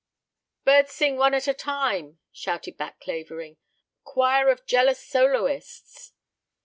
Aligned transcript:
"Birds 0.65 0.91
sing 0.93 1.15
one 1.15 1.35
at 1.35 1.47
a 1.47 1.53
time," 1.53 2.17
shouted 2.31 2.75
back 2.75 2.99
Clavering. 2.99 3.57
"Choir 4.03 4.49
of 4.49 4.65
jealous 4.65 4.99
soloists." 4.99 6.13